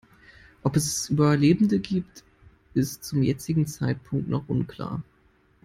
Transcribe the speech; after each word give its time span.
Ob 0.63 0.77
es 0.77 1.11
Überlebende 1.11 1.77
gibt, 1.79 2.23
ist 2.73 3.03
zum 3.03 3.21
jetzigen 3.21 3.67
Zeitpunkt 3.67 4.27
noch 4.27 4.49
unklar. 4.49 5.03